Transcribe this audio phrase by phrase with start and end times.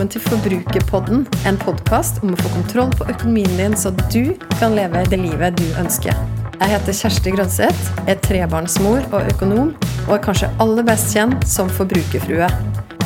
[0.00, 4.72] velkommen til Forbrukerpodden, en podkast om å få kontroll på økonomien din, så du kan
[4.72, 6.16] leve det livet du ønsker.
[6.54, 9.74] Jeg heter Kjersti Grønseth, er trebarnsmor og økonom,
[10.06, 12.48] og er kanskje aller best kjent som forbrukerfrue.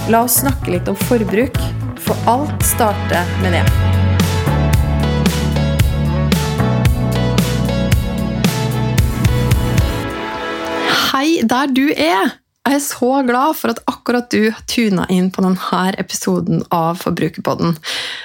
[0.07, 1.59] La oss snakke litt om forbruk,
[1.99, 3.67] for alt starter med det.
[11.11, 12.44] Hei der du er!
[12.65, 16.97] Jeg er så glad for at akkurat du har tuna inn på denne episoden av
[17.03, 17.75] Forbrukerpodden.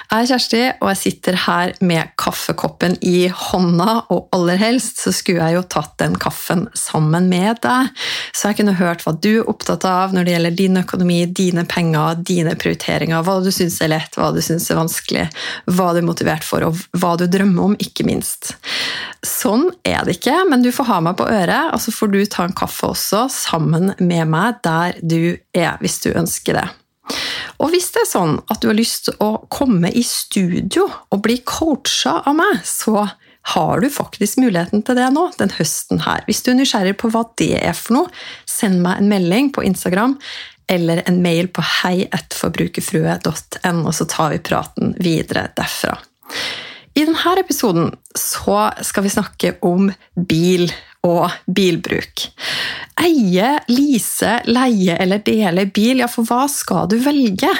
[0.08, 5.12] Jeg er Kjersti, og jeg sitter her med kaffekoppen i hånda, og aller helst så
[5.12, 7.92] skulle jeg jo tatt den kaffen sammen med deg,
[8.32, 11.66] så jeg kunne hørt hva du er opptatt av når det gjelder din økonomi, dine
[11.68, 15.28] penger, dine prioriteringer, hva du syns er lett, hva du syns er vanskelig,
[15.68, 18.54] hva du er motivert for, og hva du drømmer om, ikke minst.
[19.20, 22.20] Sånn er det ikke, men du får ha meg på øret, og så får du
[22.24, 24.29] ta en kaffe også, sammen med meg
[24.64, 26.68] der du er, hvis du ønsker det.
[27.60, 31.22] Og hvis det er sånn at du har lyst til å komme i studio og
[31.24, 33.08] bli coacha av meg, så
[33.54, 36.20] har du faktisk muligheten til det nå, den høsten her.
[36.28, 38.08] Hvis du er nysgjerrig på hva det er for noe,
[38.48, 40.14] send meg en melding på Instagram
[40.70, 45.94] eller en mail på heietforbrukerfrue.no, så tar vi praten videre derfra.
[46.94, 50.72] I denne episoden skal vi snakke om bil
[51.06, 52.26] og bilbruk.
[53.00, 57.50] Eie, lease, leie eller dele bil, ja, for hva skal du velge?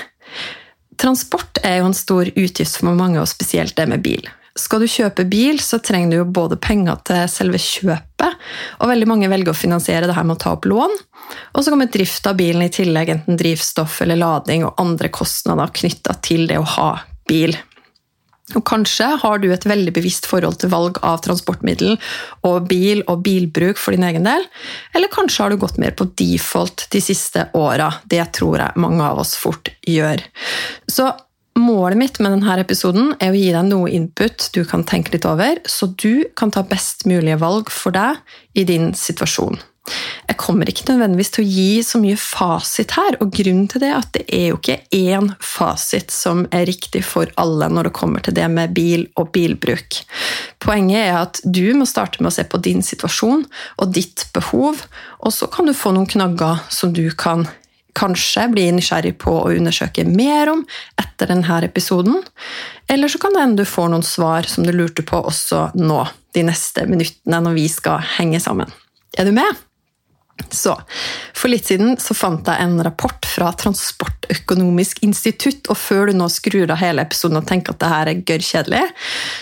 [1.00, 4.28] Transport er jo en stor utgift for mange, og spesielt det med bil.
[4.58, 8.34] Skal du kjøpe bil, så trenger du jo både penger til selve kjøpet,
[8.82, 10.96] og veldig mange velger å finansiere det her med å ta opp lån.
[11.54, 15.72] Og så kommer drift av bilen i tillegg, enten drivstoff eller lading og andre kostnader
[15.80, 16.90] knytta til det å ha
[17.30, 17.54] bil.
[18.56, 21.96] Og kanskje har du et veldig bevisst forhold til valg av transportmiddel
[22.48, 24.46] og bil og bilbruk for din egen del,
[24.94, 27.92] eller kanskje har du gått mer på default de siste åra.
[28.10, 30.22] Det tror jeg mange av oss fort gjør.
[30.90, 31.12] Så
[31.58, 35.26] Målet mitt med denne episoden er å gi deg noe input du kan tenke litt
[35.28, 38.20] over, så du kan ta best mulige valg for deg
[38.54, 39.58] i din situasjon.
[40.28, 43.90] Jeg kommer ikke nødvendigvis til å gi så mye fasit her, og grunnen til det
[43.90, 47.96] er at det er jo ikke én fasit som er riktig for alle når det
[47.98, 50.02] kommer til det med bil og bilbruk.
[50.62, 53.46] Poenget er at du må starte med å se på din situasjon
[53.80, 54.84] og ditt behov,
[55.20, 57.48] og så kan du få noen knagger som du kan
[57.98, 60.62] kanskje bli nysgjerrig på å undersøke mer om
[61.00, 62.20] etter denne episoden.
[62.90, 66.04] Eller så kan det hende du får noen svar som du lurte på også nå,
[66.34, 68.70] de neste minuttene når vi skal henge sammen.
[69.18, 69.69] Er du med?
[70.50, 70.74] Så,
[71.36, 76.28] For litt siden så fant jeg en rapport fra Transportøkonomisk institutt, og før du nå
[76.32, 78.82] skrur av hele episoden og tenker at det her er gørr kjedelig,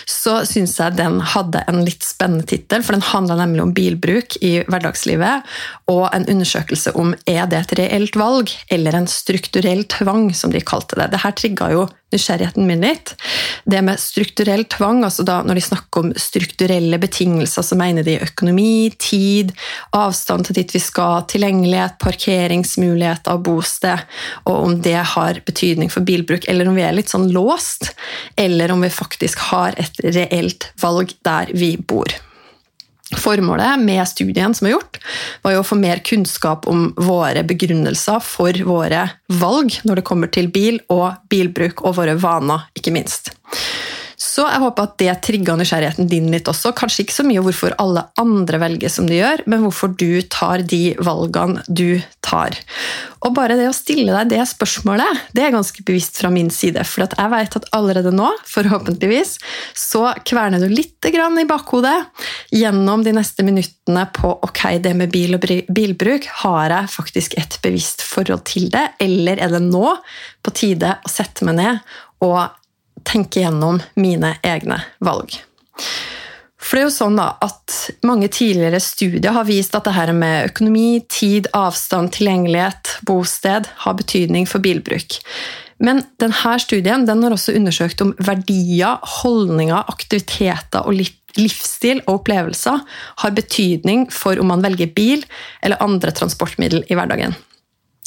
[0.09, 4.37] så syns jeg den hadde en litt spennende tittel, for den handla nemlig om bilbruk
[4.45, 5.47] i hverdagslivet,
[5.91, 10.61] og en undersøkelse om er det et reelt valg eller en strukturell tvang, som de
[10.63, 11.11] kalte det.
[11.13, 13.13] Det her trigga jo nysgjerrigheten min litt.
[13.69, 18.19] Det med strukturell tvang, altså da når de snakker om strukturelle betingelser, så mener de
[18.25, 19.53] økonomi, tid,
[19.95, 24.07] avstand til dit vi skal, tilgjengelighet, parkeringsmulighet av bosted,
[24.45, 27.91] og om det har betydning for bilbruk, eller om vi er litt sånn låst,
[28.39, 32.19] eller om vi faktisk har et reelt valg der vi bor.
[33.17, 34.99] Formålet med studien som er gjort,
[35.41, 39.07] var jo å få mer kunnskap om våre begrunnelser for våre
[39.41, 43.33] valg når det kommer til bil og bilbruk, og våre vaner, ikke minst.
[44.39, 46.71] Så jeg håper at det trigga nysgjerrigheten din litt også.
[46.77, 50.63] Kanskje ikke så mye hvorfor alle andre velger som de gjør, men hvorfor du tar
[50.63, 52.55] de valgene du tar.
[53.27, 56.85] Og bare det å stille deg det spørsmålet, det er ganske bevisst fra min side.
[56.87, 59.35] For jeg vet at allerede nå, forhåpentligvis,
[59.75, 61.97] så kverner du litt i bakhodet
[62.55, 67.59] gjennom de neste minuttene på ok, det med bil og bilbruk, har jeg faktisk et
[67.63, 69.97] bevisst forhold til det, eller er det nå
[70.39, 71.89] på tide å sette meg ned
[72.23, 72.58] og
[73.07, 75.37] tenke gjennom mine egne valg.
[76.59, 77.55] For det er jo sånn da, at
[78.05, 83.97] Mange tidligere studier har vist at det her med økonomi, tid, avstand, tilgjengelighet, bosted har
[83.97, 85.17] betydning for bilbruk.
[85.79, 90.99] Men denne studien den har også undersøkt om verdier, holdninger, aktiviteter og
[91.39, 92.81] livsstil og opplevelser
[93.23, 95.23] har betydning for om man velger bil
[95.63, 97.37] eller andre transportmiddel i hverdagen.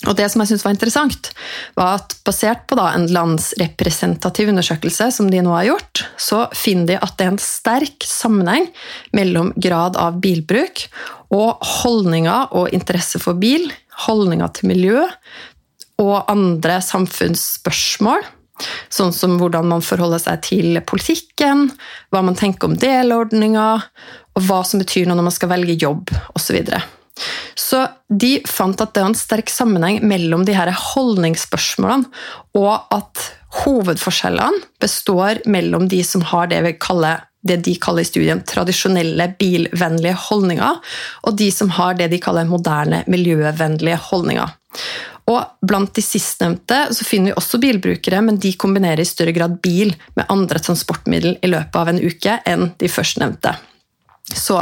[0.09, 1.31] Og det som jeg synes var interessant,
[1.79, 6.99] var at basert på en landsrepresentativ undersøkelse, som de nå har gjort, så finner de
[6.99, 8.67] at det er en sterk sammenheng
[9.15, 10.87] mellom grad av bilbruk
[11.33, 13.71] og holdninger og interesse for bil,
[14.07, 15.07] holdninger til miljø
[16.03, 18.25] og andre samfunnsspørsmål.
[18.93, 21.69] Sånn som hvordan man forholder seg til politikken,
[22.13, 23.87] hva man tenker om delordninger,
[24.33, 26.59] og hva som betyr noe når man skal velge jobb osv.
[26.63, 26.83] Så,
[27.59, 32.11] så De fant at det var en sterk sammenheng mellom de her holdningsspørsmålene,
[32.59, 33.29] og at
[33.63, 40.19] hovedforskjellene består mellom de som har det, kaller, det de kaller i studien tradisjonelle bilvennlige
[40.29, 40.83] holdninger,
[41.25, 44.61] og de som har det de kaller moderne miljøvennlige holdninger.
[45.31, 49.61] Og Blant de sistnevnte så finner vi også bilbrukere, men de kombinerer i større grad
[49.63, 53.55] bil med andre transportmiddel i løpet av en uke enn de førstnevnte.
[54.39, 54.59] Så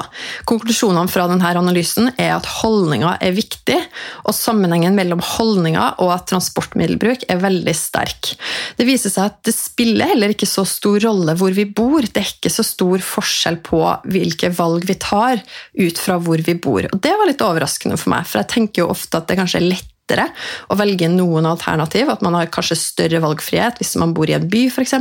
[0.48, 3.76] Konklusjonene fra denne analysen er at holdninger er viktig,
[4.24, 8.32] og sammenhengen mellom holdninger og transportmiddelbruk er veldig sterk.
[8.78, 12.02] Det viser seg at det spiller heller ikke så stor rolle hvor vi bor.
[12.02, 15.42] Det er ikke så stor forskjell på hvilke valg vi tar
[15.78, 16.86] ut fra hvor vi bor.
[16.90, 19.62] Og Det var litt overraskende for meg, for jeg tenker jo ofte at det kanskje
[19.62, 22.08] er lett å velge noen alternativ.
[22.10, 24.96] At man har kanskje større valgfrihet hvis man bor i en by, f.eks.,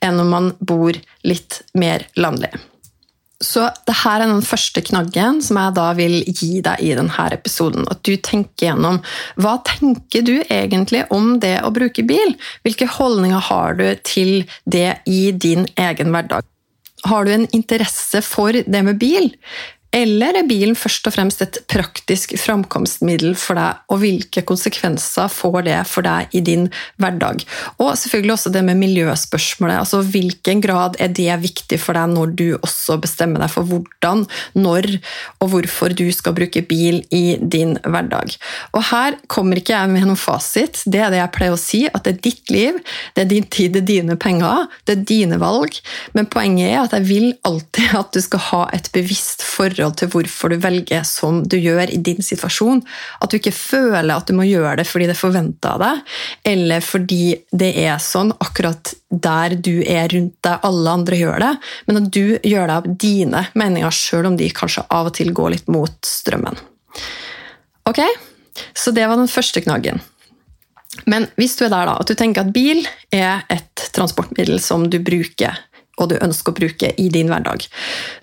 [0.00, 2.54] enn om man bor litt mer landlig.
[3.40, 7.86] Så dette er den første knaggen som jeg da vil gi deg i denne episoden.
[7.88, 9.00] At du tenker gjennom
[9.40, 12.36] hva tenker du egentlig om det å bruke bil?
[12.66, 16.44] Hvilke holdninger har du til det i din egen hverdag?
[17.08, 19.32] Har du en interesse for det med bil?
[19.90, 25.64] Eller er bilen først og fremst et praktisk framkomstmiddel for deg, og hvilke konsekvenser får
[25.66, 26.68] det for deg i din
[27.02, 27.42] hverdag?
[27.82, 29.80] Og selvfølgelig også det med miljøspørsmålet.
[29.80, 34.22] altså Hvilken grad er det viktig for deg når du også bestemmer deg for hvordan,
[34.54, 34.86] når
[35.42, 38.36] og hvorfor du skal bruke bil i din hverdag?
[38.78, 40.84] Og Her kommer ikke jeg med noen fasit.
[40.86, 42.78] Det er det jeg pleier å si, at det er ditt liv,
[43.18, 45.82] det er din tid, det er dine penger, det er dine valg.
[46.14, 49.98] Men poenget er at jeg vil alltid at du skal ha et bevisst forhold forhold
[50.00, 52.82] til hvorfor du velger som du gjør i din situasjon.
[53.20, 56.02] At du ikke føler at du må gjøre det fordi det er forventa av deg,
[56.52, 57.22] eller fordi
[57.52, 61.52] det er sånn akkurat der du er rundt deg, alle andre gjør det,
[61.88, 65.32] men at du gjør det av dine meninger, sjøl om de kanskje av og til
[65.34, 66.58] går litt mot strømmen.
[67.88, 68.04] Ok,
[68.76, 70.02] så det var den første knaggen.
[71.08, 72.82] Men hvis du er der da, at du tenker at bil
[73.14, 75.58] er et transportmiddel som du bruker
[76.00, 77.66] og du ønsker å bruke i din hverdag.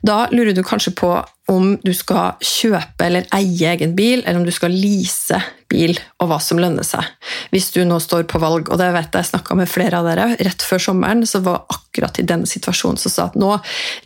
[0.05, 1.11] Da lurer du kanskje på
[1.47, 5.39] om du skal kjøpe eller eie egen bil, eller om du skal lease
[5.71, 7.07] bil, og hva som lønner seg.
[7.53, 10.07] Hvis du nå står på valg, og det vet jeg jeg snakka med flere av
[10.07, 13.55] dere rett før sommeren, så var akkurat i denne situasjonen som sa at nå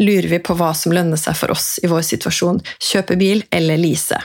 [0.01, 2.61] lurer vi på hva som lønner seg for oss i vår situasjon.
[2.91, 4.21] Kjøpe bil eller lease.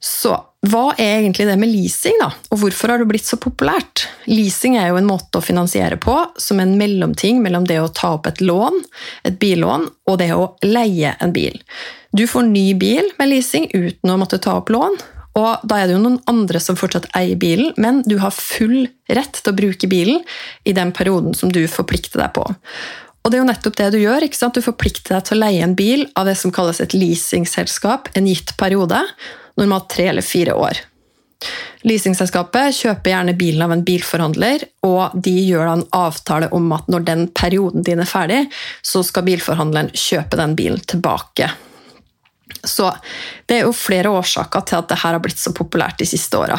[0.00, 0.32] Så
[0.68, 2.30] hva er egentlig det med leasing, da?
[2.52, 4.06] Og hvorfor har det blitt så populært?
[4.28, 8.14] Leasing er jo en måte å finansiere på som en mellomting mellom det å ta
[8.16, 8.76] opp et lån,
[9.28, 11.56] et billån, og det å leie en bil.
[12.16, 14.98] Du får ny bil med leasing uten å måtte ta opp lån,
[15.38, 18.88] og da er det jo noen andre som fortsatt eier bilen, men du har full
[19.08, 20.24] rett til å bruke bilen
[20.66, 22.48] i den perioden som du forplikter deg på.
[23.20, 24.24] Og det er jo nettopp det du gjør.
[24.24, 24.56] ikke sant?
[24.56, 28.28] Du forplikter deg til å leie en bil av det som kalles et leasingselskap en
[28.28, 29.02] gitt periode,
[29.60, 30.80] normalt tre eller fire år.
[31.88, 36.90] Leasingselskapet kjøper gjerne bilen av en bilforhandler, og de gjør da en avtale om at
[36.92, 38.42] når den perioden din er ferdig,
[38.84, 41.48] så skal bilforhandleren kjøpe den bilen tilbake.
[42.64, 42.90] Så
[43.46, 46.58] det er jo flere årsaker til at dette har blitt så populært de siste åra.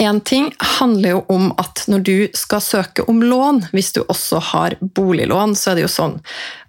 [0.00, 0.48] Én ting
[0.80, 5.54] handler jo om at når du skal søke om lån, hvis du også har boliglån,
[5.58, 6.16] så er det jo sånn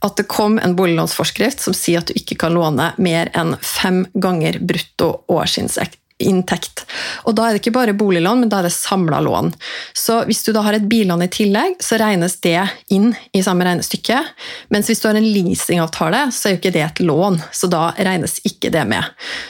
[0.04, 4.04] at det kom en boliglånsforskrift som sier at du ikke kan låne mer enn fem
[4.14, 6.86] ganger brutto årsinntekt inntekt.
[7.28, 9.54] Og Da er det ikke bare boliglån, men da er det samla lån.
[9.94, 13.66] Så Hvis du da har et billån i tillegg, så regnes det inn i samme
[13.68, 14.20] regnestykke.
[14.70, 17.84] Mens hvis du har en leasingavtale, så er jo ikke det et lån, så da
[17.98, 19.04] regnes ikke det med.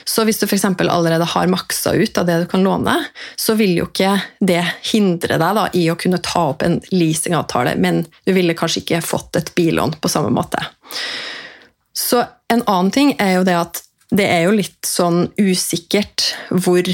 [0.06, 0.66] Så hvis du f.eks.
[0.66, 2.98] allerede har maksa ut av det du kan låne,
[3.36, 4.64] så vil jo ikke det
[4.94, 9.04] hindre deg da, i å kunne ta opp en leasingavtale, men du ville kanskje ikke
[9.06, 10.62] fått et billån på samme måte.
[11.94, 13.82] Så en annen ting er jo det at
[14.14, 16.88] det er jo litt sånn usikkert hvor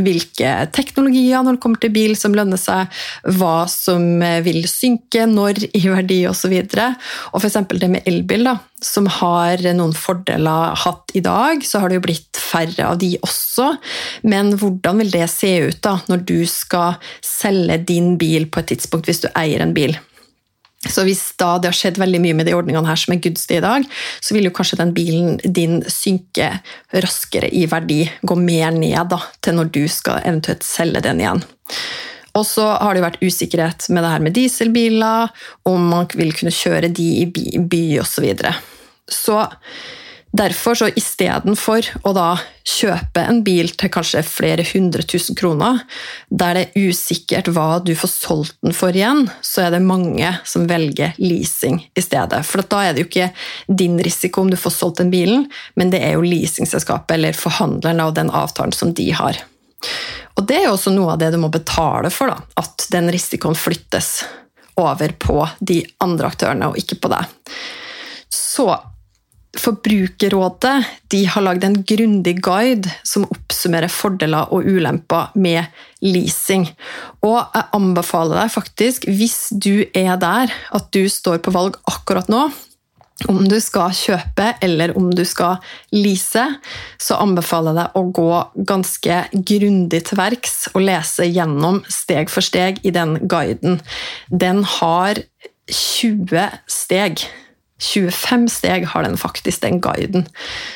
[0.00, 2.88] hvilke teknologier når det kommer til bil som lønner seg,
[3.36, 6.54] hva som vil synke, når i verdi osv.
[6.54, 7.58] Og, og f.eks.
[7.74, 12.06] det med elbil, da, som har noen fordeler hatt i dag, så har det jo
[12.06, 13.72] blitt færre av de også.
[14.30, 18.72] Men hvordan vil det se ut da, når du skal selge din bil på et
[18.74, 19.98] tidspunkt, hvis du eier en bil?
[20.88, 23.60] Så hvis da det har skjedd veldig mye med de ordningene her som er gunstige
[23.60, 23.84] i dag,
[24.24, 26.54] så vil jo kanskje den bilen din synke
[27.04, 31.44] raskere i verdi, gå mer ned da, til når du skal eventuelt selge den igjen.
[32.38, 35.32] Og så har det jo vært usikkerhet med det her med dieselbiler,
[35.68, 38.14] om man vil kunne kjøre de i by osv.
[38.14, 38.54] Så, videre.
[39.10, 39.42] så
[40.30, 42.28] Derfor, så istedenfor å da
[42.62, 45.80] kjøpe en bil til kanskje flere hundre tusen kroner,
[46.30, 50.30] der det er usikkert hva du får solgt den for igjen, så er det mange
[50.46, 52.44] som velger leasing i stedet.
[52.46, 53.32] For da er det jo ikke
[53.66, 58.04] din risiko om du får solgt den bilen, men det er jo leasingselskapet eller forhandleren
[58.04, 59.40] av den avtalen som de har.
[60.38, 63.10] Og det er jo også noe av det du må betale for, da, at den
[63.10, 64.20] risikoen flyttes
[64.78, 67.58] over på de andre aktørene og ikke på deg.
[68.30, 68.70] Så
[69.58, 70.76] Forbrukerrådet
[71.10, 75.66] de har lagd en grundig guide som oppsummerer fordeler og ulemper med
[76.04, 76.68] leasing.
[77.26, 82.30] Og jeg anbefaler deg faktisk, hvis du er der at du står på valg akkurat
[82.30, 82.46] nå,
[83.28, 85.58] om du skal kjøpe eller om du skal
[85.92, 86.46] lease,
[87.00, 88.30] så anbefaler jeg deg å gå
[88.70, 89.18] ganske
[89.50, 93.80] grundig til verks og lese gjennom steg for steg i den guiden.
[94.30, 95.20] Den har
[95.70, 97.26] 20 steg
[97.80, 100.26] 25 steg har den faktisk, den guiden,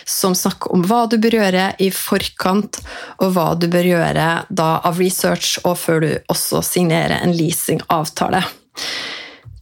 [0.09, 2.81] som snakker om hva du bør gjøre i forkant,
[3.21, 8.45] og hva du bør gjøre da av research, og før du også signerer en leasingavtale.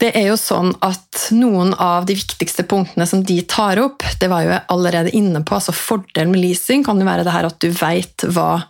[0.03, 4.27] Det er jo sånn at Noen av de viktigste punktene som de tar opp, det
[4.33, 5.55] var jo allerede inne på.
[5.55, 8.65] altså Fordelen med leasing kan jo være det her at du vet hva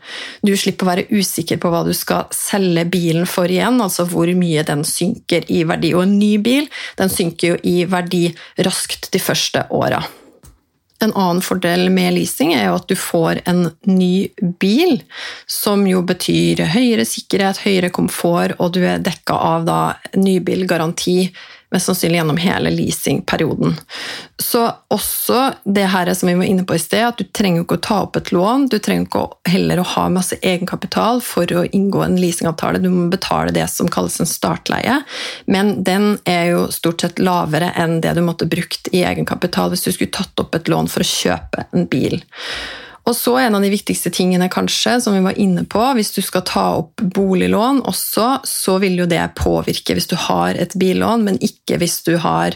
[0.45, 4.29] Du slipper å være usikker på hva du skal selge bilen for igjen, altså hvor
[4.37, 5.95] mye den synker i verdi.
[5.97, 6.69] Og en ny bil
[7.01, 8.27] den synker jo i verdi
[8.61, 10.03] raskt de første åra.
[11.03, 14.29] En annen fordel med leasing er jo at du får en ny
[14.63, 15.01] bil,
[15.51, 19.81] som jo betyr høyere sikkerhet, høyere komfort, og du er dekka av da
[20.15, 21.33] nybilgaranti
[21.73, 23.77] mest sannsynlig gjennom hele leasingperioden.
[24.43, 27.79] Så også det her som vi var inne på i sted, at du trenger ikke
[27.79, 28.69] å ta opp et lån.
[28.73, 32.83] Du trenger ikke heller å ha masse egenkapital for å inngå en leasingavtale.
[32.83, 35.01] Du må betale det som kalles en startleie,
[35.47, 39.87] men den er jo stort sett lavere enn det du måtte brukt i egenkapital hvis
[39.87, 42.21] du skulle tatt opp et lån for å kjøpe en bil.
[43.03, 46.21] Og så En av de viktigste tingene kanskje, som vi var inne på, hvis du
[46.23, 51.25] skal ta opp boliglån også, så vil jo det påvirke hvis du har et billån,
[51.27, 52.55] men ikke hvis du har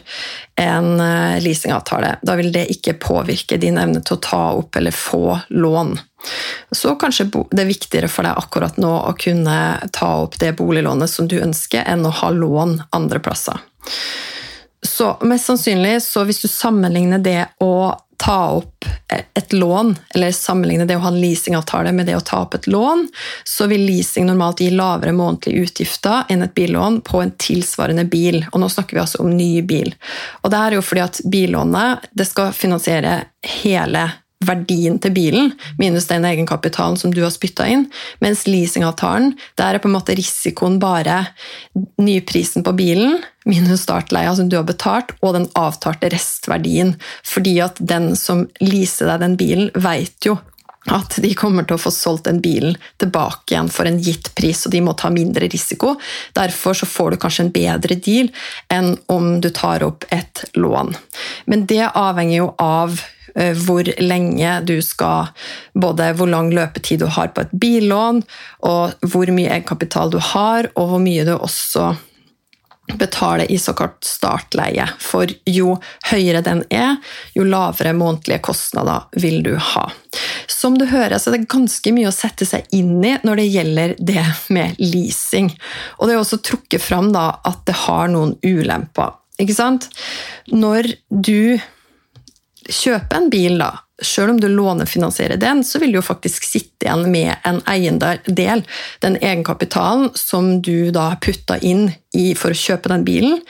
[0.60, 2.16] en eh, leasingavtale.
[2.22, 5.96] Da vil det ikke påvirke din evne til å ta opp eller få lån.
[6.70, 9.58] Så kanskje det er viktigere for deg akkurat nå å kunne
[9.94, 13.58] ta opp det boliglånet som du ønsker, enn å ha lån andre plasser.
[14.86, 18.75] Så mest sannsynlig, så hvis du sammenligner det å ta opp
[19.08, 22.66] et lån, eller sammenligne det å ha en leasingavtale med det å ta opp et
[22.66, 23.06] lån,
[23.44, 28.42] så vil leasing normalt gi lavere månedlige utgifter enn et billån på en tilsvarende bil.
[28.52, 29.94] Og nå snakker vi altså om ny bil.
[30.42, 33.18] Og det er jo fordi at billånet det skal finansiere
[33.62, 34.08] hele
[34.46, 37.86] verdien til bilen, minus den egenkapitalen som du har spytta inn.
[38.24, 41.24] Mens leasingavtalen, der er på en måte risikoen bare
[42.00, 46.96] nyprisen på bilen minus startleia som du har betalt, og den avtalte restverdien.
[47.24, 50.36] Fordi at den som leaser deg den bilen, vet jo
[50.92, 54.64] at de kommer til å få solgt den bilen tilbake igjen for en gitt pris,
[54.66, 55.96] og de må ta mindre risiko.
[56.36, 58.30] Derfor så får du kanskje en bedre deal
[58.72, 60.94] enn om du tar opp et lån.
[61.50, 63.00] Men det avhenger jo av
[63.36, 65.28] hvor lenge du skal
[65.76, 68.22] Både hvor lang løpetid du har på et billån,
[68.64, 71.90] og hvor mye egenkapital du har, og hvor mye du også
[72.94, 74.86] betaler i såkalt startleie.
[75.02, 75.76] For jo
[76.10, 76.96] høyere den er,
[77.34, 79.88] jo lavere månedlige kostnader vil du ha.
[80.50, 83.48] Som du hører, så er det ganske mye å sette seg inn i når det
[83.50, 85.50] gjelder det med leasing.
[85.98, 89.16] Og det er også trukket fram da, at det har noen ulemper.
[89.42, 89.90] Ikke sant?
[90.48, 91.58] Når du
[92.72, 96.86] kjøpe en bil, da, selv om du lånefinansierer den, så vil du jo faktisk sitte
[96.86, 98.64] igjen med en eiendel,
[99.00, 101.88] den egenkapitalen som du da har putta inn
[102.36, 103.40] for å kjøpe den bilen.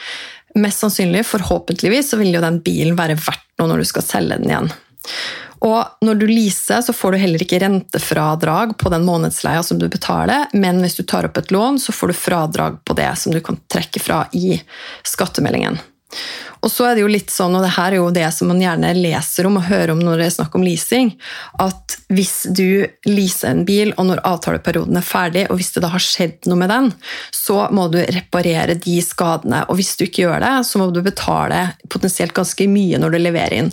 [0.56, 4.38] Mest sannsynlig, forhåpentligvis, så vil jo den bilen være verdt noe når du skal selge
[4.40, 4.70] den igjen.
[5.66, 9.88] Og når du leaser, så får du heller ikke rentefradrag på den månedsleia som du
[9.90, 13.34] betaler, men hvis du tar opp et lån, så får du fradrag på det som
[13.34, 14.58] du kan trekke fra i
[15.06, 15.80] skattemeldingen.
[16.64, 18.62] Og så er det jo litt sånn, og det her er jo det som man
[18.62, 21.12] gjerne leser om og hører om når det er snakk om leasing,
[21.62, 25.90] at hvis du leaser en bil, og når avtaleperioden er ferdig, og hvis det da
[25.92, 26.90] har skjedd noe med den,
[27.34, 29.64] så må du reparere de skadene.
[29.70, 33.20] Og hvis du ikke gjør det, så må du betale potensielt ganske mye når du
[33.20, 33.72] leverer inn.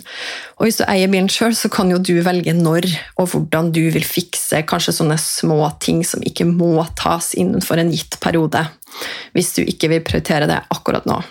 [0.58, 2.90] Og hvis du eier bilen sjøl, så kan jo du velge når
[3.22, 7.94] og hvordan du vil fikse kanskje sånne små ting som ikke må tas innenfor en
[7.94, 8.66] gitt periode.
[9.34, 11.22] Hvis du ikke vil prioritere det akkurat nå.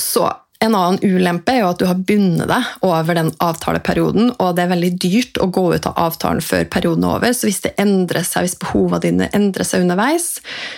[0.00, 0.26] Så
[0.64, 4.64] en annen ulempe er jo at du har bundet deg over den avtaleperioden, og det
[4.64, 7.34] er veldig dyrt å gå ut av avtalen før perioden er over.
[7.36, 10.30] Så hvis det endrer seg, hvis behovene dine endrer seg underveis,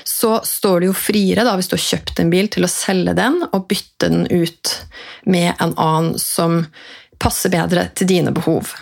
[0.03, 3.15] så står du jo friere da, hvis du har kjøpt en bil, til å selge
[3.19, 4.75] den og bytte den ut
[5.29, 6.65] med en annen som
[7.23, 8.75] passer bedre til dine behov.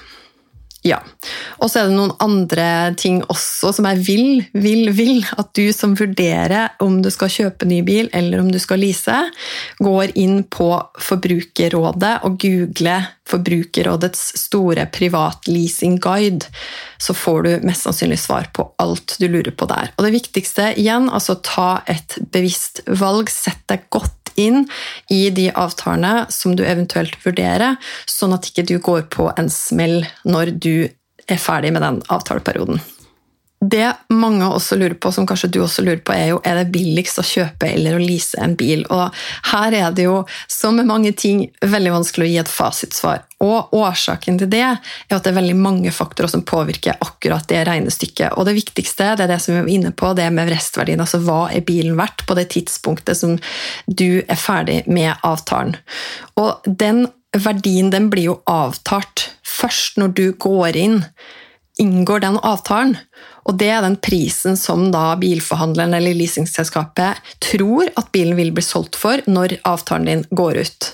[0.85, 0.99] Ja.
[1.65, 2.67] Og så er det noen andre
[3.01, 7.69] ting også som jeg vil, vil, vil at du som vurderer om du skal kjøpe
[7.69, 9.17] ny bil eller om du skal lease,
[9.81, 10.69] går inn på
[11.01, 16.51] Forbrukerrådet og googler Forbrukerrådets store privatleasingguide.
[17.01, 19.89] Så får du mest sannsynlig svar på alt du lurer på der.
[19.97, 23.33] Og det viktigste igjen, altså ta et bevisst valg.
[23.33, 24.65] Sett deg godt inn
[25.13, 27.79] i de avtalene som du eventuelt vurderer,
[28.11, 30.75] sånn at ikke du går på en smell når du
[31.25, 32.83] er ferdig med den avtaleperioden.
[33.71, 36.73] Det mange også lurer på, som kanskje du også lurer på, er jo er det
[36.75, 38.83] billigst å kjøpe eller å lease en bil.
[38.93, 39.15] Og
[39.53, 40.17] her er det jo,
[40.51, 43.23] som med mange ting, veldig vanskelig å gi et fasitsvar.
[43.45, 44.77] Og årsaken til det er
[45.15, 48.35] at det er veldig mange faktorer som påvirker akkurat det regnestykket.
[48.37, 51.03] Og det viktigste det er det som vi var inne på, det med restverdien.
[51.05, 53.39] Altså hva er bilen verdt på det tidspunktet som
[53.87, 55.77] du er ferdig med avtalen.
[56.41, 61.01] Og den verdien den blir jo avtalt først når du går inn
[61.79, 62.97] inngår den avtalen.
[63.45, 68.65] Og det er den prisen som da bilforhandleren eller leasingselskapet tror at bilen vil bli
[68.65, 70.91] solgt for når avtalen din går ut.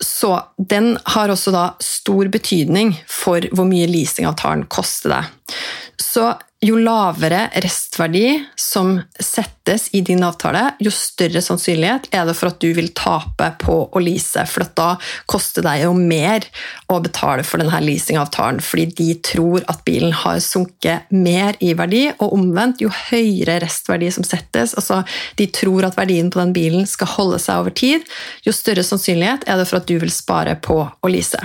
[0.00, 5.54] Så den har også da stor betydning for hvor mye leasingavtalen koster deg.
[6.00, 12.50] Så jo lavere restverdi som settes i din avtale, jo større sannsynlighet er det for
[12.50, 14.44] at du vil tape på å lease.
[14.48, 14.90] For da
[15.30, 16.44] koster det jo mer
[16.92, 22.06] å betale for denne leasingavtalen, fordi de tror at bilen har sunket mer i verdi,
[22.18, 25.00] og omvendt, jo høyere restverdi som settes, altså
[25.40, 28.04] de tror at verdien på den bilen skal holde seg over tid,
[28.44, 31.40] jo større sannsynlighet er det for at du vil spare på å lease.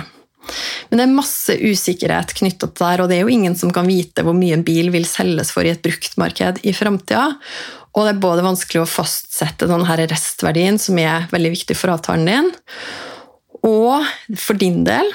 [0.90, 3.88] Men det er masse usikkerhet knyttet til det og det er jo ingen som kan
[3.88, 7.28] vite hvor mye en bil vil selges for i et bruktmarked i framtida.
[7.96, 12.28] Og det er både vanskelig å fastsette denne restverdien, som er veldig viktig for avtalen
[12.28, 12.50] din,
[13.66, 14.04] og
[14.38, 15.08] for din del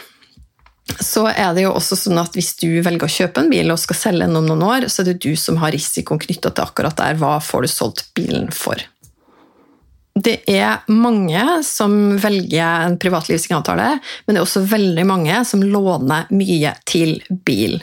[1.00, 3.80] så er det jo også sånn at hvis du velger å kjøpe en bil og
[3.80, 6.66] skal selge den om noen år, så er det du som har risikoen knytta til
[6.66, 7.16] akkurat der.
[7.22, 8.82] Hva får du solgt bilen for?
[10.12, 13.88] Det er mange som velger en privatlivsavtale,
[14.26, 17.16] men det er også veldig mange som låner mye til
[17.48, 17.78] bil.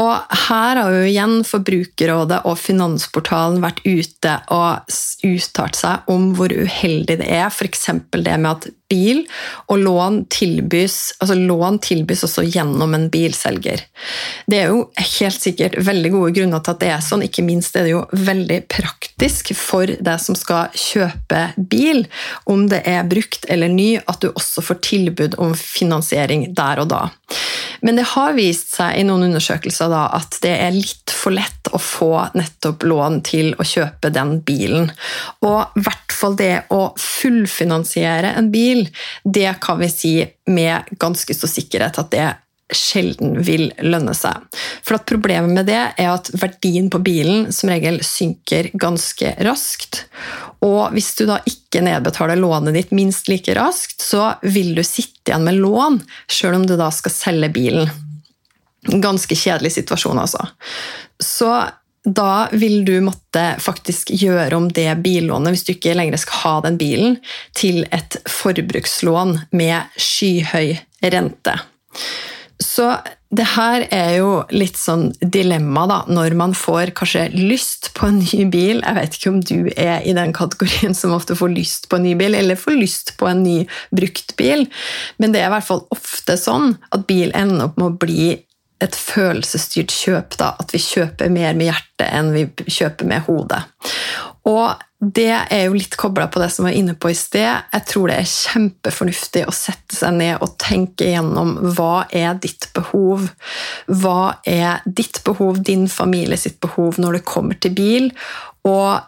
[0.00, 0.12] Og
[0.48, 4.92] her har jo igjen Forbrukerrådet og Finansportalen vært ute og
[5.24, 7.88] uttalt seg om hvor uheldig det er, f.eks.
[8.12, 9.22] det med at bil,
[9.72, 13.82] og lån tilbys, altså lån tilbys også gjennom en bilselger.
[14.50, 17.76] Det er jo helt sikkert veldig gode grunner til at det er sånn, ikke minst
[17.76, 22.04] er det jo veldig praktisk for deg som skal kjøpe bil,
[22.50, 26.92] om det er brukt eller ny, at du også får tilbud om finansiering der og
[26.92, 27.06] da.
[27.84, 31.68] Men det har vist seg i noen undersøkelser da, at det er litt for lett
[31.74, 34.88] å få nettopp lån til å kjøpe den bilen.
[35.44, 38.83] Og i hvert fall det å fullfinansiere en bil,
[39.24, 40.14] det kan vi si
[40.50, 42.30] med ganske stor sikkerhet at det
[42.72, 44.40] sjelden vil lønne seg.
[44.84, 50.04] For at Problemet med det er at verdien på bilen som regel synker ganske raskt.
[50.64, 55.32] Og hvis du da ikke nedbetaler lånet ditt minst like raskt, så vil du sitte
[55.32, 57.92] igjen med lån sjøl om du da skal selge bilen.
[58.84, 60.48] Ganske kjedelig situasjon, altså.
[61.20, 61.52] Så
[62.04, 66.54] da vil du måtte faktisk gjøre om det billånet, hvis du ikke lenger skal ha
[66.68, 67.18] den bilen,
[67.56, 70.76] til et forbrukslån med skyhøy
[71.14, 71.56] rente.
[72.62, 72.92] Så
[73.34, 78.20] det her er jo litt sånn dilemma, da, når man får kanskje lyst på en
[78.20, 78.82] ny bil.
[78.84, 82.06] Jeg vet ikke om du er i den kategorien som ofte får lyst på en
[82.06, 83.56] ny bil, eller får lyst på en ny
[83.96, 84.68] brukt bil,
[85.18, 88.28] men det er i hvert fall ofte sånn at bil ender opp med å bli
[88.84, 90.38] et følelsesstyrt kjøp.
[90.40, 93.62] Da, at vi kjøper mer med hjertet enn vi kjøper med hodet.
[94.44, 97.64] Og det er jo litt kobla på det som jeg var inne på i sted.
[97.72, 102.70] Jeg tror det er kjempefornuftig å sette seg ned og tenke gjennom hva er ditt
[102.76, 103.26] behov?
[103.88, 108.08] Hva er ditt behov, din familie sitt behov, når det kommer til bil?
[108.68, 109.00] Og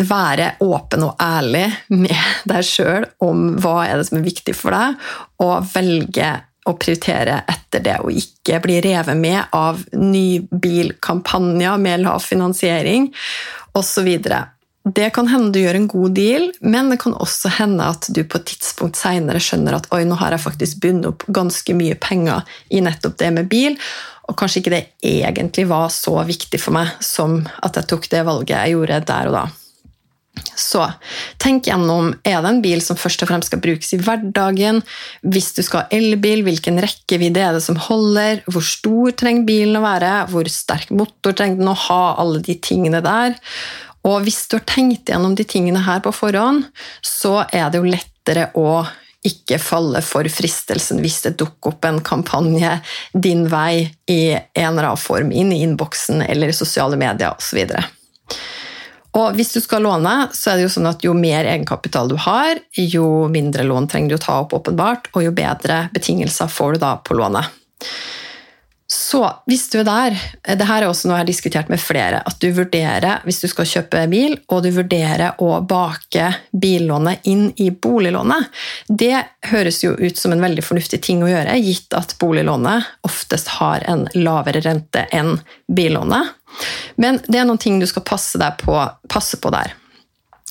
[0.00, 4.74] være åpen og ærlig med deg sjøl om hva er det som er viktig for
[4.74, 4.96] deg,
[5.44, 6.30] og velge
[6.68, 13.08] å prioritere etter det, og ikke bli revet med av nybilkampanjer med lav finansiering
[13.78, 14.10] osv.
[14.90, 18.22] Det kan hende du gjør en god deal, men det kan også hende at du
[18.24, 21.98] på et tidspunkt senere skjønner at oi, nå har jeg faktisk bundet opp ganske mye
[22.00, 23.76] penger i nettopp det med bil,
[24.30, 28.22] og kanskje ikke det egentlig var så viktig for meg som at jeg tok det
[28.28, 29.44] valget jeg gjorde der og da.
[30.54, 30.84] Så
[31.42, 34.80] tenk gjennom er det en bil som først og fremst skal brukes i hverdagen.
[35.26, 38.44] Hvis du skal ha elbil, hvilken rekkevidde er det som holder?
[38.50, 40.14] Hvor stor trenger bilen å være?
[40.30, 42.02] Hvor sterk motor trenger den å ha?
[42.22, 43.36] Alle de tingene der.
[44.06, 46.64] Og hvis du har tenkt gjennom de tingene her på forhånd,
[47.04, 48.84] så er det jo lettere å
[49.26, 52.78] ikke falle for fristelsen hvis det dukker opp en kampanje
[53.12, 57.60] din vei i en eller annen form inn i innboksen eller i sosiale medier osv.
[59.18, 62.16] Og hvis du skal låne, så er det jo sånn at jo mer egenkapital du
[62.20, 66.76] har, jo mindre lån trenger du å ta opp, åpenbart, og jo bedre betingelser får
[66.76, 67.50] du da på lånet.
[68.90, 70.16] Så hvis du er der
[70.58, 73.46] det her er også noe jeg har diskutert med flere, at du vurderer, hvis du
[73.50, 78.48] skal kjøpe bil, og du vurderer å bake billånet inn i boliglånet.
[78.86, 79.14] Det
[79.52, 83.86] høres jo ut som en veldig fornuftig ting å gjøre, gitt at boliglånet oftest har
[83.90, 85.36] en lavere rente enn
[85.70, 86.34] billånet.
[87.00, 88.76] Men det er noen ting du skal passe, på,
[89.08, 89.76] passe på der.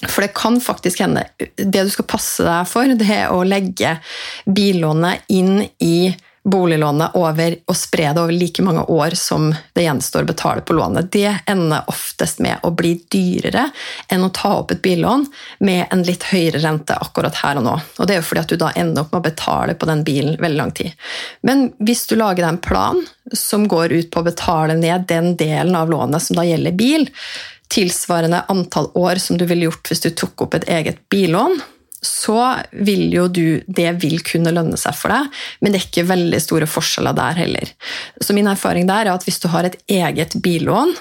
[0.08, 1.26] For det kan faktisk hende
[1.58, 3.98] Det du skal passe deg for, det er å legge
[4.48, 10.23] billånet inn i boliglånet over og spre det over like mange år som det gjenstår
[10.23, 11.12] å betale på lånet.
[11.12, 13.67] Det ender oftest med å bli dyrere
[14.12, 15.25] enn å ta opp et billån
[15.65, 17.75] med en litt høyere rente akkurat her og nå.
[17.97, 20.04] Og Det er jo fordi at du da ender opp med å betale på den
[20.08, 20.95] bilen veldig lang tid.
[21.41, 23.04] Men hvis du lager deg en plan
[23.36, 27.10] som går ut på å betale ned den delen av lånet som da gjelder bil,
[27.69, 31.60] tilsvarende antall år som du ville gjort hvis du tok opp et eget billån,
[32.06, 32.40] så
[32.72, 35.28] vil jo du Det vil kunne lønne seg for deg,
[35.60, 37.74] men det er ikke veldig store forskjeller der heller.
[38.22, 40.96] Så min erfaring der er at hvis du har et eget billån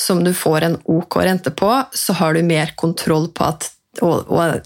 [0.00, 3.70] som du får en ok rente på, så har du mer kontroll på at
[4.02, 4.62] og, og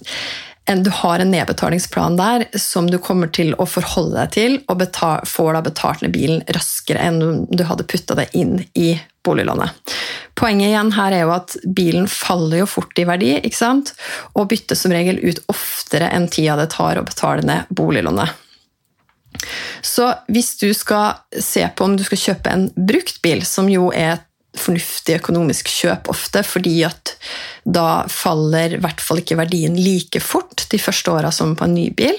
[0.84, 5.24] du har en nedbetalingsplan der som du kommer til å forholde deg til, og betal,
[5.28, 8.92] får da betalt ned bilen raskere enn du hadde putta det inn i
[9.28, 9.94] boliglånet.
[10.38, 13.94] Poenget igjen her er jo at bilen faller jo fort i verdi, ikke sant?
[14.34, 18.36] og byttes som regel ut oftere enn tida det tar å betale ned boliglånet.
[19.84, 23.90] Så hvis du skal se på om du skal kjøpe en brukt bil, som jo
[23.94, 24.24] er et
[24.58, 27.14] fornuftig økonomisk kjøp ofte, fordi at
[27.68, 31.76] da faller i hvert fall ikke verdien like fort de første åra som på en
[31.76, 32.18] ny bil.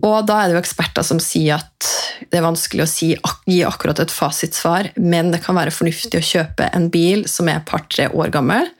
[0.00, 1.88] Og da er det jo eksperter som sier at
[2.30, 3.08] det er vanskelig å si,
[3.50, 7.58] gi akkurat et fasitsvar, men det kan være fornuftig å kjøpe en bil som er
[7.58, 8.70] et par-tre år gammel,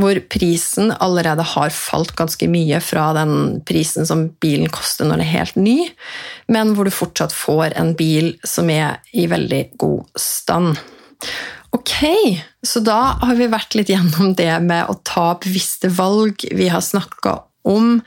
[0.00, 5.26] hvor prisen allerede har falt ganske mye fra den prisen som bilen koster når den
[5.26, 5.76] er helt ny,
[6.52, 10.80] men hvor du fortsatt får en bil som er i veldig god stand.
[11.76, 11.98] Ok,
[12.64, 16.46] så da har vi vært litt gjennom det med å ta bevisste valg.
[16.54, 18.00] Vi har snakka om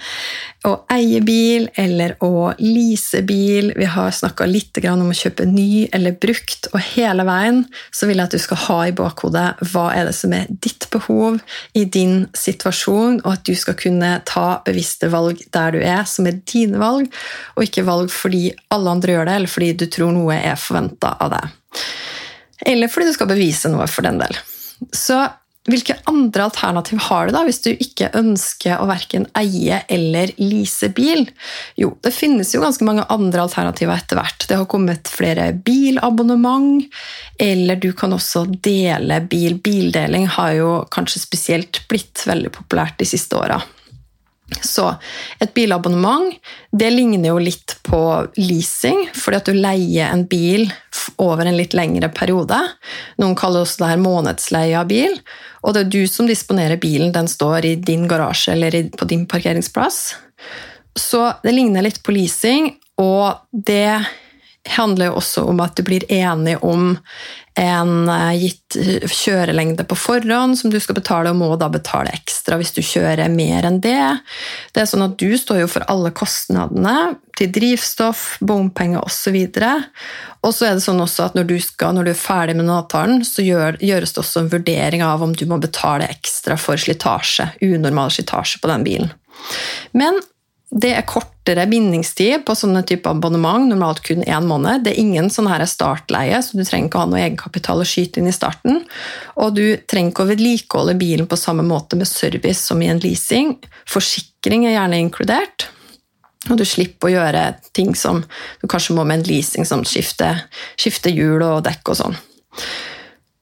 [0.68, 3.72] å eie bil eller å lease bil.
[3.78, 7.62] Vi har snakka litt om å kjøpe ny eller brukt, og hele veien
[7.96, 10.90] så vil jeg at du skal ha i bakhodet hva er det som er ditt
[10.94, 11.40] behov
[11.78, 16.28] i din situasjon, og at du skal kunne ta bevisste valg der du er, som
[16.30, 17.12] er dine valg,
[17.56, 21.16] og ikke valg fordi alle andre gjør det, eller fordi du tror noe er forventa
[21.20, 21.60] av deg.
[22.68, 24.36] Eller fordi du skal bevise noe for den del.
[24.96, 25.20] Så
[25.70, 30.92] hvilke andre alternativ har du da hvis du ikke ønsker å verken eie eller lease
[30.96, 31.26] bil?
[31.80, 34.48] Jo, det finnes jo ganske mange andre alternativer etter hvert.
[34.50, 36.86] Det har kommet flere bilabonnement,
[37.40, 39.60] eller du kan også dele bil.
[39.64, 43.62] Bildeling har jo kanskje spesielt blitt veldig populært de siste åra.
[44.66, 44.86] Så
[45.40, 46.34] et bilabonnement
[46.72, 48.00] det ligner jo litt på
[48.38, 50.68] leasing, fordi at du leier en bil
[51.22, 52.58] over en litt lengre periode.
[53.22, 55.18] Noen kaller også det her månedsleie av bil.
[55.64, 57.14] Og det er du som disponerer bilen.
[57.16, 60.02] Den står i din garasje eller på din parkeringsplass.
[60.98, 64.02] Så det ligner litt på leasing, og det
[64.76, 66.98] handler jo også om at du blir enig om
[67.60, 72.14] en eh, gitt eh, kjørelengde på forhånd som du skal betale, og må da betale
[72.16, 74.00] ekstra hvis du kjører mer enn det.
[74.74, 79.38] Det er sånn at Du står jo for alle kostnadene til drivstoff, bompenger osv.
[80.40, 82.72] Og så er det sånn også at når du, skal, når du er ferdig med
[82.72, 86.80] avtalen, så gjør, gjøres det også en vurdering av om du må betale ekstra for
[86.80, 89.16] slitasje, unormal slitasje på den bilen.
[89.92, 90.20] Men
[90.70, 94.84] det er kortere bindingstid på sånne type abonnement, normalt kun én måned.
[94.86, 98.22] Det er ingen sånn her startleie, så du trenger ikke ha noe egenkapital å skyte
[98.22, 98.84] inn i starten.
[99.42, 103.02] Og du trenger ikke å vedlikeholde bilen på samme måte med service som i en
[103.02, 103.56] leasing.
[103.90, 105.68] Forsikring er gjerne inkludert.
[106.52, 107.44] Og du slipper å gjøre
[107.76, 108.22] ting som
[108.62, 110.30] du kanskje må med en leasing, som skifte,
[110.80, 112.22] skifte hjul og dekk og sånn.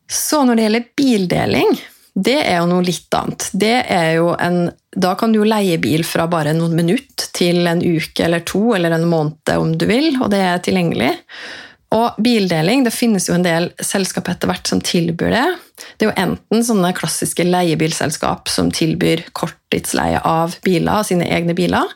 [0.08, 1.78] Så når det gjelder bildeling,
[2.18, 3.50] det er jo noe litt annet.
[3.54, 7.70] Det er jo en, da kan du jo leie bil fra bare noen minutter til
[7.70, 11.12] en uke eller to eller en måned om du vil, og det er tilgjengelig.
[11.94, 15.46] Og bildeling, det finnes jo en del selskap etter hvert som tilbyr det.
[15.96, 21.94] Det er jo enten sånne klassiske leiebilselskap som tilbyr korttidsleie av biler, sine egne biler,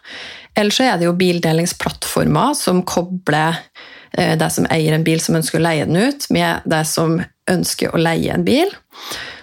[0.56, 3.58] eller så er det jo bildelingsplattformer som kobler
[4.12, 7.22] det deg som eier en bil som ønsker å leie den ut, med deg som
[7.52, 8.72] ønsker å leie en bil.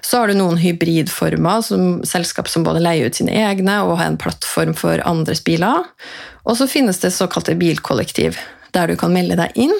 [0.05, 4.11] Så har du noen hybridformer, som selskap som både leier ut sine egne og har
[4.11, 5.85] en plattform for andres biler.
[6.49, 8.39] Og så finnes det såkalte bilkollektiv,
[8.73, 9.75] der du kan melde deg inn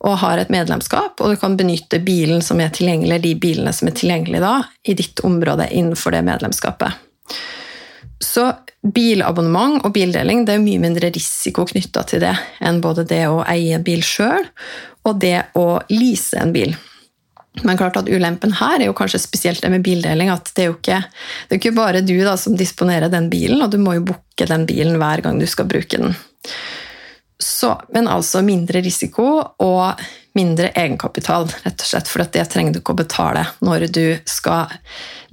[0.00, 3.88] og har et medlemskap, og du kan benytte bilen som er tilgjengelig, de bilene som
[3.88, 4.56] er tilgjengelige da,
[4.88, 7.06] i ditt område innenfor det medlemskapet.
[8.20, 13.24] Så bilabonnement og bildeling det er mye mindre risiko knytta til det enn både det
[13.28, 14.44] å eie en bil sjøl
[15.08, 16.76] og det å lease en bil.
[17.62, 20.30] Men klart at ulempen her er jo kanskje spesielt det med bildeling.
[20.30, 23.72] at Det er jo ikke, er ikke bare du da som disponerer den bilen, og
[23.72, 26.14] du må jo booke den bilen hver gang du skal bruke den.
[27.40, 29.26] Så, men altså mindre risiko
[29.64, 30.02] og
[30.38, 34.70] mindre egenkapital, rett og slett, for det trenger du ikke å betale når du skal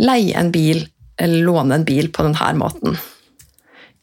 [0.02, 0.88] leie en bil
[1.22, 2.98] eller låne en bil på denne måten.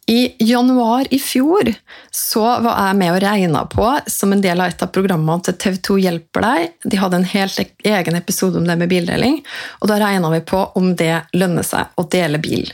[0.07, 1.71] I januar i fjor
[2.11, 5.57] så var jeg med og regna på, som en del av et av programmene til
[5.63, 6.75] TV2 Hjelper deg.
[6.85, 9.41] De hadde en helt egen episode om det med bildeling,
[9.81, 12.69] og da regna vi på om det lønner seg å dele bil.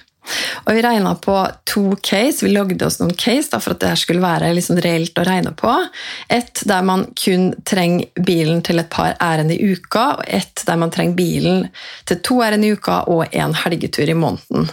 [0.66, 2.44] Og Vi regna på to case.
[2.44, 5.54] Vi lagde oss noen case da, for at det skulle være liksom reelt å regne
[5.56, 5.72] på.
[6.28, 10.78] Et der man kun trenger bilen til et par ærend i uka, og et der
[10.82, 11.66] man trenger bilen
[12.10, 14.70] til to ærend i uka og en helgetur i måneden.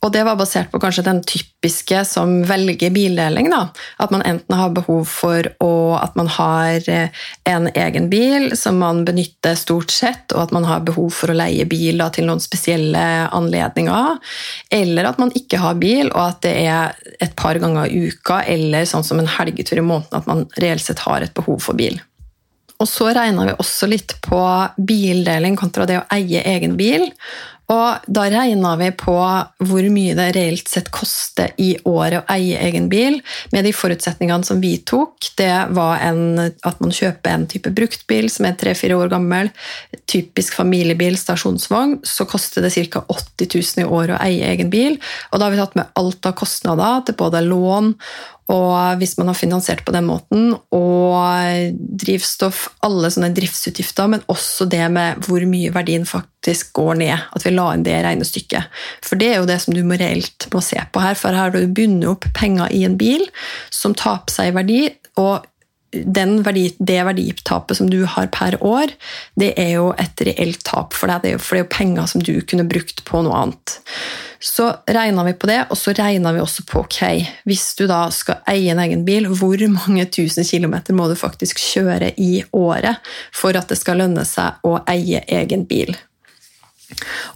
[0.00, 3.50] Og det var basert på kanskje den typiske som velger bildeling.
[3.52, 3.66] Da.
[4.00, 8.80] At man enten har behov for å, at man har eh, en egen bil som
[8.80, 12.30] man benytter stort sett, og at man har behov for å leie bil da, til
[12.30, 14.16] noen spesielle anledninger.
[14.72, 18.40] Eller at man ikke har bil, og at det er et par ganger i uka,
[18.48, 21.76] eller sånn som en helgetur i måneden, at man reelt sett har et behov for
[21.76, 22.00] bil.
[22.80, 24.40] Og så regna vi også litt på
[24.80, 27.10] bildeling kontra det å eie egen bil.
[27.70, 32.58] Og da regna vi på hvor mye det reelt sett koster i året å eie
[32.66, 33.20] egen bil,
[33.54, 35.30] med de forutsetningene som vi tok.
[35.38, 39.52] Det var en, at man kjøper en type bruktbil som er tre-fire år gammel,
[40.10, 43.04] typisk familiebil, stasjonsvogn, så koster det ca.
[43.06, 44.98] 80 000 i året å eie egen bil.
[45.30, 47.94] Og da har vi tatt med alt av kostnader til både lån
[48.50, 54.66] og hvis man har finansiert på den måten, og drivstoff, alle sånne driftsutgifter, men også
[54.70, 57.28] det med hvor mye verdien faktisk går ned.
[57.36, 58.80] At vi la inn det regnestykket.
[59.06, 61.14] For det er jo det som du reelt må se på her.
[61.18, 63.28] For her har du bundet opp penger i en bil
[63.74, 64.82] som taper seg i verdi.
[65.20, 65.46] og
[65.90, 68.92] verdi, det verditapet som du har per år,
[69.34, 71.40] det er jo et reelt tap for deg.
[71.40, 73.80] for det er jo penger som du kunne brukt på noe annet.
[74.40, 77.00] Så regna vi på det, og så regna vi også på ok,
[77.44, 81.60] hvis du da skal eie en egen bil, hvor mange tusen kilometer må du faktisk
[81.60, 83.02] kjøre i året
[83.36, 85.92] for at det skal lønne seg å eie egen bil?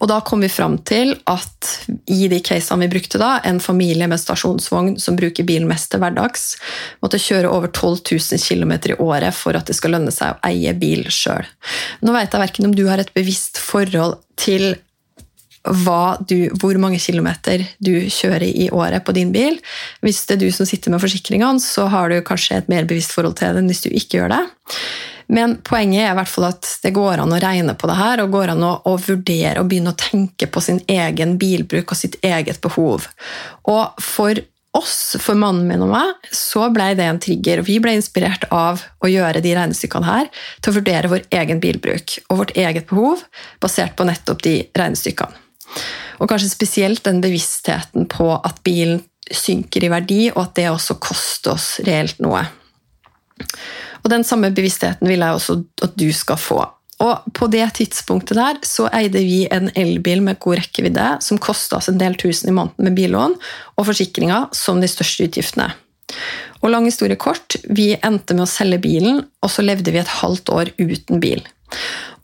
[0.03, 1.71] Og da kom vi fram til at
[2.11, 6.03] i de casene vi brukte da, en familie med stasjonsvogn som bruker bilen mest til
[6.03, 6.55] hverdags,
[7.05, 10.51] måtte kjøre over 12 000 km i året for at det skal lønne seg å
[10.51, 11.47] eie bil sjøl.
[12.05, 14.75] Nå vet jeg verken om du har et bevisst forhold til
[15.65, 19.57] du, hvor mange kilometer du kjører i året på din bil.
[20.05, 23.15] Hvis det er du som sitter med forsikringene, så har du kanskje et mer bevisst
[23.17, 24.43] forhold til det enn hvis du ikke gjør det.
[25.33, 28.23] Men poenget er i hvert fall at det går an å regne på det her,
[28.23, 31.99] og går an å, å vurdere og begynne å tenke på sin egen bilbruk og
[31.99, 33.09] sitt eget behov.
[33.71, 34.41] Og for
[34.75, 37.63] oss, for mannen min og meg, så ble det en trigger.
[37.67, 42.19] Vi ble inspirert av å gjøre de regnestykkene her til å vurdere vår egen bilbruk
[42.27, 43.23] og vårt eget behov
[43.63, 45.41] basert på nettopp de regnestykkene.
[46.23, 50.99] Og kanskje spesielt den bevisstheten på at bilen synker i verdi, og at det også
[51.03, 52.43] koster oss reelt noe.
[54.05, 56.61] Og Den samme bevisstheten vil jeg også at du skal få.
[57.05, 61.81] Og På det tidspunktet der så eide vi en elbil med god rekkevidde som kosta
[61.81, 63.35] oss en del tusen i måneden med billån
[63.75, 65.73] og forsikringer som de største utgiftene.
[66.63, 70.17] Og lang historie kort, Vi endte med å selge bilen, og så levde vi et
[70.21, 71.43] halvt år uten bil.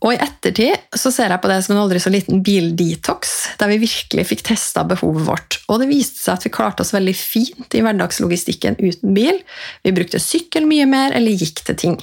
[0.01, 3.69] Og i ettertid så ser jeg på det som en aldri så liten bildetox, der
[3.69, 5.59] vi virkelig fikk testa behovet vårt.
[5.69, 9.37] Og det viste seg at vi klarte oss veldig fint i hverdagslogistikken uten bil.
[9.85, 11.99] Vi brukte sykkel mye mer, eller gikk til ting.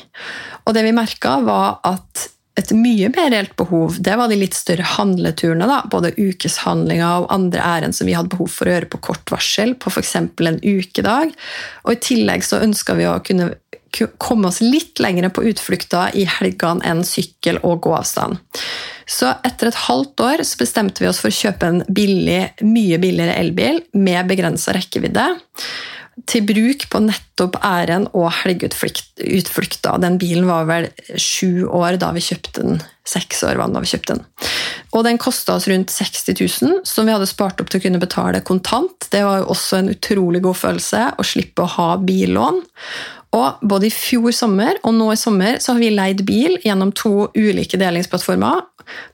[0.65, 2.29] Og det vi merka, var at
[2.59, 5.69] et mye mer reelt behov det var de litt større handleturene.
[5.71, 9.33] da, Både ukeshandlinger og andre ærend som vi hadde behov for å gjøre på kort
[9.33, 10.15] varsel, på f.eks.
[10.19, 11.35] en ukedag.
[11.87, 13.53] Og I tillegg så ønska vi å kunne
[14.21, 18.37] komme oss litt lenger på utflukter i helgene enn sykkel- og gåavstand.
[19.09, 22.99] Så etter et halvt år så bestemte vi oss for å kjøpe en billig, mye
[23.01, 25.31] billigere elbil med begrensa rekkevidde
[26.27, 29.99] til bruk på nettopp ærend og helgeutflukter.
[30.03, 32.81] Den bilen var vel sju år da vi kjøpte den.
[33.09, 34.25] Seks år var den da vi kjøpte den.
[34.97, 38.03] Og den kosta oss rundt 60 000, som vi hadde spart opp til å kunne
[38.03, 39.09] betale kontant.
[39.13, 42.63] Det var jo også en utrolig god følelse å slippe å ha billån.
[43.37, 46.95] Og både i fjor sommer og nå i sommer så har vi leid bil gjennom
[46.97, 48.65] to ulike delingsplattformer.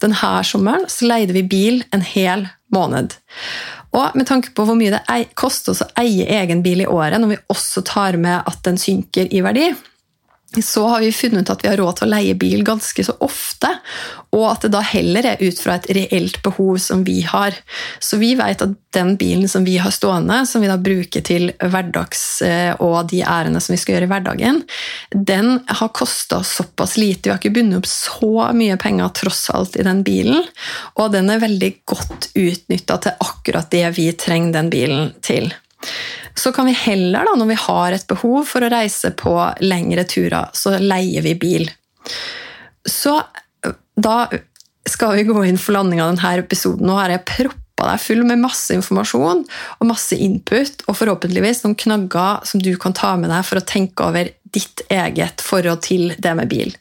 [0.02, 3.16] Denne sommeren så leide vi bil en hel måned.
[3.94, 7.20] Og med tanke på hvor mye det koster oss å eie egen bil i året,
[7.22, 9.68] når vi også tar med at den synker i verdi,
[10.62, 13.14] så har vi funnet ut at vi har råd til å leie bil ganske så
[13.24, 13.70] ofte,
[14.34, 17.56] og at det da heller er ut fra et reelt behov som vi har.
[18.02, 21.50] Så vi vet at den bilen som vi har stående, som vi da bruker til
[21.58, 24.62] hverdags eh, og de ærene som vi skal gjøre i hverdagen,
[25.14, 27.28] den har kosta såpass lite.
[27.28, 30.42] Vi har ikke bundet opp så mye penger tross alt i den bilen,
[30.98, 35.52] og den er veldig godt utnytta til akkurat det vi trenger den bilen til.
[36.34, 40.04] Så kan vi heller, da, når vi har et behov for å reise på lengre
[40.08, 41.68] turer, så leier vi bil.
[42.84, 43.20] Så
[43.94, 44.16] da
[44.88, 46.88] skal vi gå inn for landing av denne episoden.
[46.88, 51.78] Nå har jeg proppa deg full med masse informasjon og masse input, og forhåpentligvis noen
[51.80, 56.12] knagger som du kan ta med deg for å tenke over ditt eget forhold til
[56.22, 56.74] det med bil.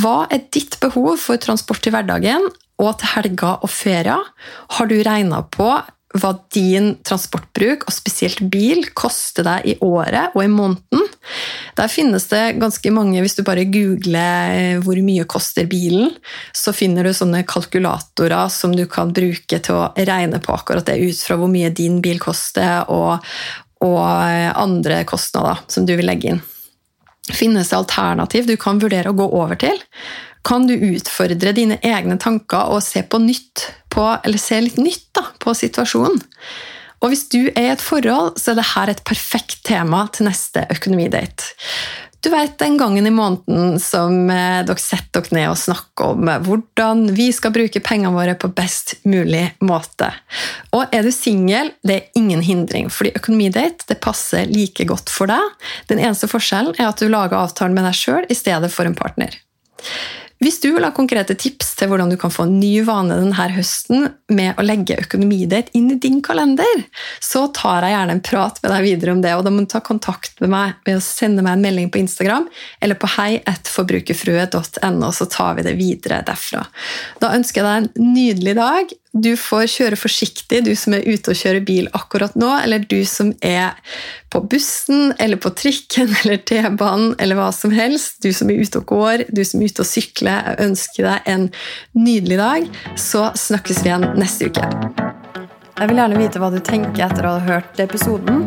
[0.00, 2.48] Hva er ditt behov for transport i hverdagen
[2.82, 4.32] og til helger og ferier?
[4.76, 5.68] Har du regna på
[6.20, 11.06] hva din transportbruk, og spesielt bil, koster deg i året og i måneden.
[11.76, 16.14] Der finnes det ganske mange Hvis du bare googler eh, 'hvor mye koster bilen',
[16.54, 21.00] så finner du sånne kalkulatorer som du kan bruke til å regne på akkurat det
[21.00, 23.24] ut fra hvor mye din bil koster, og,
[23.80, 26.42] og eh, andre kostnader som du vil legge inn.
[27.32, 29.80] Finnes det alternativ du kan vurdere å gå over til?
[30.46, 34.06] Kan du utfordre dine egne tanker og se, nytt på,
[34.38, 36.22] se litt nytt da, på situasjonen.
[37.04, 40.64] Og hvis du er i et forhold, så er dette et perfekt tema til neste
[40.72, 41.52] økonomidate.
[42.24, 46.30] Du vet den gangen i måneden som eh, dere setter dere ned og snakker om
[46.46, 50.08] hvordan vi skal bruke pengene våre på best mulig måte.
[50.74, 55.30] Og er du singel, det er ingen hindring, fordi økonomidate det passer like godt for
[55.30, 55.68] deg.
[55.92, 58.98] Den eneste forskjellen er at du lager avtalen med deg sjøl i stedet for en
[58.98, 59.36] partner.
[60.42, 63.46] Hvis du vil ha konkrete tips til hvordan du kan få en ny vane denne
[63.56, 66.82] høsten med å legge økonomidate inn i din kalender,
[67.24, 69.32] så tar jeg gjerne en prat med deg videre om det.
[69.32, 72.02] og Da må du ta kontakt med meg ved å sende meg en melding på
[72.02, 72.46] Instagram
[72.84, 76.66] eller på hei.forbrukerfrue.no, så tar vi det videre derfra.
[77.22, 78.84] Da ønsker jeg deg en nydelig dag.
[79.16, 82.98] Du får kjøre forsiktig, du som er ute og kjører bil akkurat nå, eller du
[83.08, 83.72] som er
[84.32, 88.20] på bussen eller på trikken eller T-banen eller hva som helst.
[88.24, 90.50] Du som er ute og går, du som er ute og sykler.
[90.50, 91.48] Jeg ønsker deg en
[91.96, 92.68] nydelig dag.
[93.00, 94.68] Så snakkes vi igjen neste uke.
[95.76, 98.46] Jeg vil gjerne vite hva du tenker etter å ha hørt episoden.